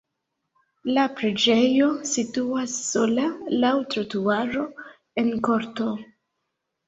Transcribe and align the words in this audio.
La 0.97 1.01
preĝejo 1.17 1.89
situas 2.11 2.77
sola 2.93 3.27
laŭ 3.65 3.73
trotuaro 3.95 4.63
en 5.25 5.29
korto. 5.49 5.91